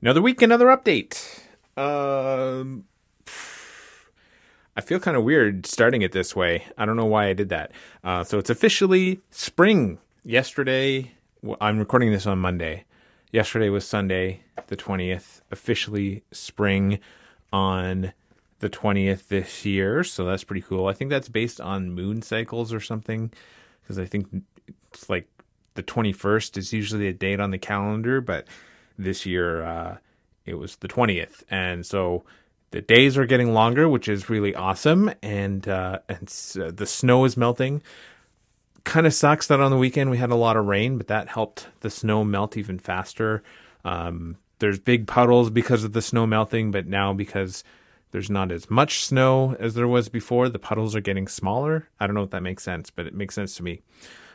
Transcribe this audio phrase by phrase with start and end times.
[0.00, 1.40] Another week, another update.
[1.76, 2.84] Um,
[4.76, 6.66] I feel kind of weird starting it this way.
[6.76, 7.72] I don't know why I did that.
[8.04, 9.98] Uh, so it's officially spring.
[10.24, 11.14] Yesterday,
[11.60, 12.84] I'm recording this on Monday.
[13.32, 15.40] Yesterday was Sunday, the 20th.
[15.50, 17.00] Officially spring
[17.52, 18.12] on
[18.60, 20.04] the 20th this year.
[20.04, 20.86] So that's pretty cool.
[20.86, 23.32] I think that's based on moon cycles or something.
[23.82, 24.28] Because I think
[24.92, 25.26] it's like
[25.74, 28.46] the 21st is usually a date on the calendar, but
[28.98, 29.96] this year uh,
[30.48, 31.42] it was the 20th.
[31.50, 32.24] And so
[32.70, 35.12] the days are getting longer, which is really awesome.
[35.22, 37.82] And, uh, and uh, the snow is melting.
[38.84, 41.28] Kind of sucks that on the weekend we had a lot of rain, but that
[41.28, 43.42] helped the snow melt even faster.
[43.84, 47.62] Um, there's big puddles because of the snow melting, but now because
[48.10, 51.88] there's not as much snow as there was before, the puddles are getting smaller.
[52.00, 53.82] I don't know if that makes sense, but it makes sense to me.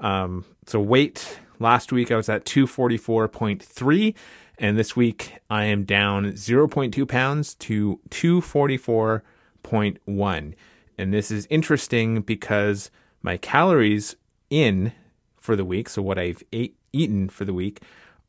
[0.00, 4.14] Um, so weight last week I was at 244.3
[4.58, 10.54] and this week I am down 0.2 pounds to 244.1.
[10.96, 12.90] And this is interesting because
[13.22, 14.16] my calories
[14.50, 14.92] in
[15.36, 17.80] for the week, so what I've ate, eaten for the week,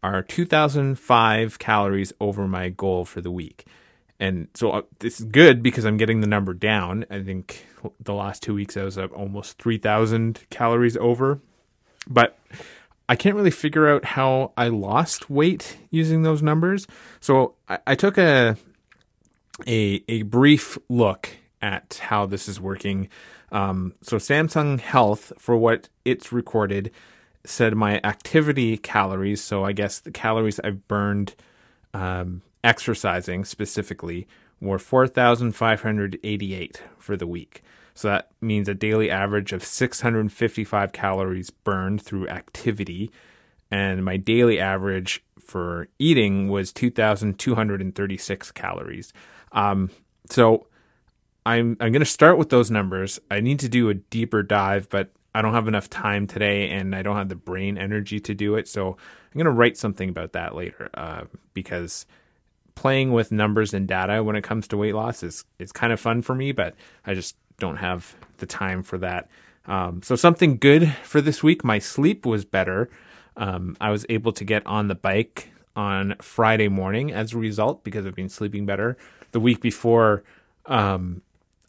[0.02, 3.66] are 2,005 calories over my goal for the week.
[4.20, 7.06] And so uh, this is good because I'm getting the number down.
[7.10, 7.66] I think
[8.00, 11.40] the last two weeks I was up almost 3,000 calories over.
[12.08, 12.38] But
[13.08, 16.88] I can't really figure out how I lost weight using those numbers.
[17.20, 18.58] So I, I took a,
[19.68, 21.30] a a brief look
[21.62, 23.10] at how this is working.
[23.52, 26.92] Um, so Samsung Health, for what it's recorded,
[27.46, 29.42] said my activity calories.
[29.42, 31.36] So I guess the calories I've burned
[31.94, 34.28] um, exercising specifically
[34.60, 37.62] were 4,588 for the week.
[37.96, 43.10] So that means a daily average of 655 calories burned through activity.
[43.72, 49.14] And my daily average for eating was 2,236 calories.
[49.54, 49.90] Um,
[50.30, 50.68] so
[51.46, 53.20] I'm I'm going to start with those numbers.
[53.30, 56.96] I need to do a deeper dive, but I don't have enough time today, and
[56.96, 58.68] I don't have the brain energy to do it.
[58.68, 62.06] So I'm going to write something about that later, uh, because
[62.74, 66.00] playing with numbers and data when it comes to weight loss is is kind of
[66.00, 66.76] fun for me, but
[67.06, 69.30] I just don't have the time for that.
[69.66, 71.64] Um, so something good for this week.
[71.64, 72.90] My sleep was better.
[73.38, 77.84] Um, I was able to get on the bike on Friday morning as a result
[77.84, 78.98] because I've been sleeping better.
[79.32, 80.24] The week before,
[80.68, 81.22] um,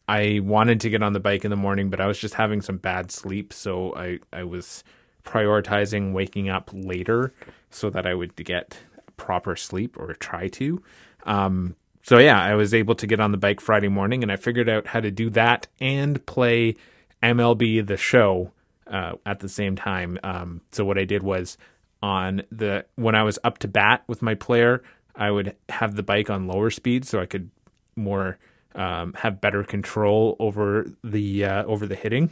[0.08, 2.60] I wanted to get on the bike in the morning, but I was just having
[2.60, 4.84] some bad sleep, so I I was
[5.24, 7.34] prioritizing waking up later
[7.70, 8.78] so that I would get
[9.16, 10.80] proper sleep or try to.
[11.24, 11.74] Um,
[12.06, 14.68] so yeah, I was able to get on the bike Friday morning, and I figured
[14.68, 16.76] out how to do that and play
[17.20, 18.52] MLB the Show
[18.86, 20.16] uh, at the same time.
[20.22, 21.58] Um, so what I did was
[22.00, 24.84] on the when I was up to bat with my player,
[25.16, 27.50] I would have the bike on lower speed so I could
[27.96, 28.38] more
[28.76, 32.30] um, have better control over the uh, over the hitting.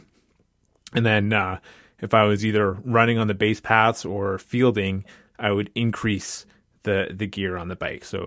[0.93, 1.59] And then uh,
[1.99, 5.03] if I was either running on the base paths or fielding,
[5.37, 6.45] I would increase
[6.83, 8.05] the the gear on the bike.
[8.05, 8.25] So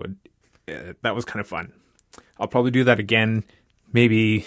[0.69, 1.73] uh, that was kind of fun.
[2.39, 3.45] I'll probably do that again,
[3.93, 4.47] maybe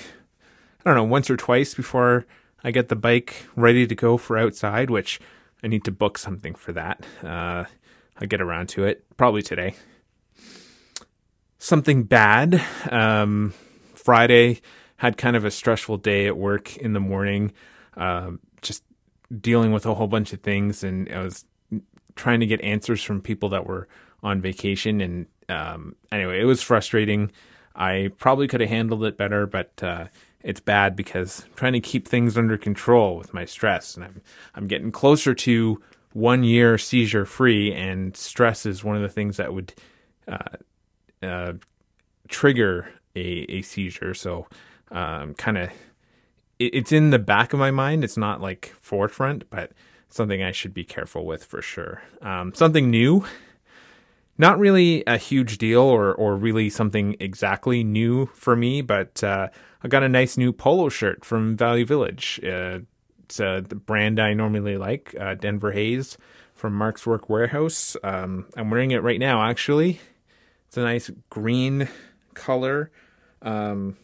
[0.85, 2.25] I don't know, once or twice before
[2.63, 5.19] I get the bike ready to go for outside, which
[5.63, 7.05] I need to book something for that.
[7.23, 7.65] Uh,
[8.19, 9.75] I'll get around to it probably today.
[11.57, 12.63] Something bad.
[12.89, 13.53] Um,
[13.93, 14.61] Friday
[14.97, 17.53] had kind of a stressful day at work in the morning,
[17.97, 18.83] uh, just
[19.39, 21.45] dealing with a whole bunch of things, and I was
[22.15, 23.87] trying to get answers from people that were
[24.23, 27.31] on vacation and um, anyway, it was frustrating.
[27.75, 30.05] I probably could have handled it better, but uh,
[30.41, 34.21] it's bad because I'm trying to keep things under control with my stress, and I'm
[34.55, 35.81] I'm getting closer to
[36.13, 39.73] one year seizure free, and stress is one of the things that would
[40.27, 40.57] uh,
[41.21, 41.53] uh,
[42.27, 44.13] trigger a, a seizure.
[44.13, 44.47] So,
[44.89, 45.69] um, kind of,
[46.59, 48.03] it, it's in the back of my mind.
[48.03, 49.71] It's not like forefront, but
[50.09, 52.03] something I should be careful with for sure.
[52.21, 53.25] Um, something new
[54.41, 59.47] not really a huge deal or or really something exactly new for me, but uh,
[59.83, 62.41] I got a nice new polo shirt from Value Village.
[62.43, 62.79] Uh,
[63.23, 66.17] it's uh, the brand I normally like, uh, Denver Hayes
[66.55, 67.95] from Mark's Work Wearhouse.
[68.03, 70.01] Um, I'm wearing it right now, actually.
[70.67, 71.87] It's a nice green
[72.33, 72.91] color.
[73.43, 73.95] Um,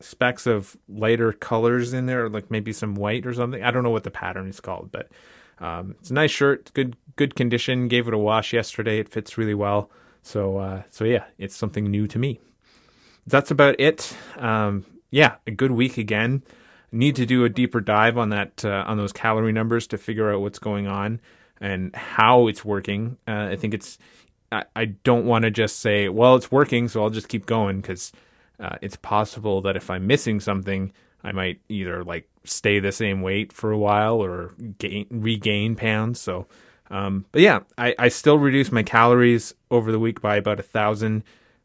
[0.00, 3.62] specks of lighter colors in there, like maybe some white or something.
[3.62, 5.08] I don't know what the pattern is called, but
[5.58, 7.88] um, it's a nice shirt, good good condition.
[7.88, 8.98] Gave it a wash yesterday.
[8.98, 9.90] It fits really well.
[10.22, 12.40] So uh, so yeah, it's something new to me.
[13.26, 14.14] That's about it.
[14.36, 16.42] Um, yeah, a good week again.
[16.92, 20.32] Need to do a deeper dive on that uh, on those calorie numbers to figure
[20.32, 21.20] out what's going on
[21.60, 23.16] and how it's working.
[23.26, 23.98] Uh, I think it's
[24.52, 27.80] I, I don't want to just say, well, it's working, so I'll just keep going
[27.80, 28.12] because
[28.60, 30.92] uh, it's possible that if I'm missing something,
[31.26, 36.20] I might either like stay the same weight for a while or gain regain pounds.
[36.20, 36.46] So,
[36.88, 40.62] um, but yeah, I, I still reduce my calories over the week by about a
[40.62, 41.24] thousand.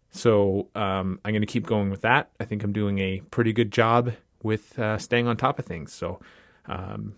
[0.10, 2.31] So um, I'm going to keep going with that.
[2.40, 5.94] I think I'm doing a pretty good job with uh, staying on top of things.
[5.94, 6.19] So
[6.66, 7.13] um,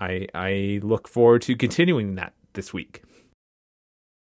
[0.00, 3.02] I I look forward to continuing that this week.